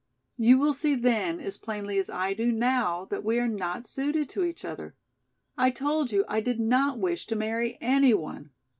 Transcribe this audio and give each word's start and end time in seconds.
You 0.39 0.57
will 0.57 0.73
see 0.73 0.95
then 0.95 1.39
as 1.39 1.59
plainly 1.59 1.99
as 1.99 2.09
I 2.09 2.33
do 2.33 2.51
now 2.51 3.05
that 3.11 3.23
we 3.23 3.37
are 3.39 3.47
not 3.47 3.85
suited 3.85 4.29
to 4.29 4.43
each 4.43 4.65
other. 4.65 4.95
I 5.55 5.69
told 5.69 6.11
you 6.11 6.25
I 6.27 6.41
did 6.41 6.59
not 6.59 6.97
wish 6.97 7.27
to 7.27 7.35
marry 7.35 7.77
any 7.79 8.15
one. 8.15 8.49